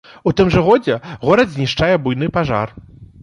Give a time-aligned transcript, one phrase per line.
[0.29, 0.95] У тым жа годзе
[1.27, 2.75] горад знішчае буйны пажар.